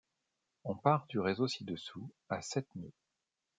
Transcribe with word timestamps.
On 0.63 0.73
part 0.75 1.05
du 1.09 1.19
réseau 1.19 1.47
ci-dessous, 1.47 2.09
à 2.27 2.41
sept 2.41 2.65
nœuds. 2.75 2.89